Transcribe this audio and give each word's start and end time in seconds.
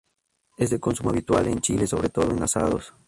Es 0.57 0.71
de 0.71 0.79
consumo 0.79 1.11
habitual 1.11 1.45
en 1.45 1.61
Chile, 1.61 1.85
sobre 1.85 2.09
todo 2.09 2.31
en 2.31 2.41
asados. 2.41 2.95